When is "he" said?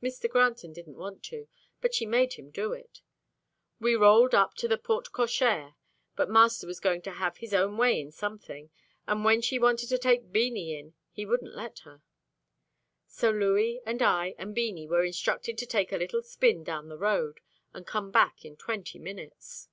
11.10-11.26